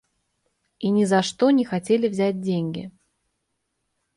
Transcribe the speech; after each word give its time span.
И 0.79 0.89
ни 0.95 1.03
за 1.11 1.21
что 1.21 1.51
не 1.51 1.63
хотели 1.63 2.07
взять 2.07 2.41
деньги. 2.41 2.89